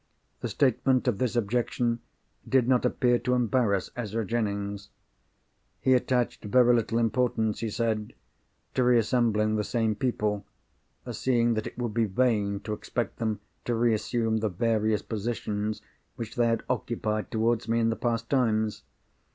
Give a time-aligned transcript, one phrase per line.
[0.39, 1.99] The statement of this objection
[2.49, 4.89] did not appear to embarrass Ezra Jennings.
[5.79, 8.13] He attached very little importance, he said,
[8.73, 14.37] to reassembling the same people—seeing that it would be vain to expect them to reassume
[14.37, 15.83] the various positions
[16.15, 18.81] which they had occupied towards me in the past times.